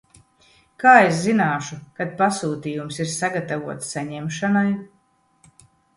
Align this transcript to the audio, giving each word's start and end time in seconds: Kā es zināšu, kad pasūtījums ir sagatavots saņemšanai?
Kā 0.83 0.93
es 1.09 1.19
zināšu, 1.25 1.77
kad 1.99 2.15
pasūtījums 2.21 2.99
ir 3.03 3.11
sagatavots 3.13 3.93
saņemšanai? 3.97 4.69